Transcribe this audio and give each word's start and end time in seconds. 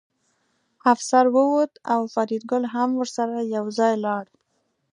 افسر 0.93 1.25
ووت 1.35 1.71
او 1.93 2.01
فریدګل 2.13 2.63
هم 2.73 2.89
ورسره 2.99 3.37
یوځای 3.55 3.93
لاړ 4.05 4.25